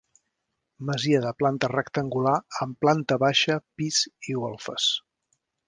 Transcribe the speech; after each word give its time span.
Masia 0.89 1.19
de 1.25 1.33
planta 1.41 1.69
rectangular, 1.73 2.33
amb 2.67 2.79
planta 2.87 3.21
baixa, 3.27 3.61
pis 3.83 4.01
i 4.33 4.39
golfes. 4.47 4.91